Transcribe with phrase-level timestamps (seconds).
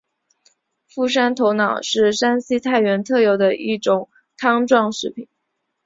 [0.87, 5.27] 傅山头脑是山西太原特有的一种汤状食品。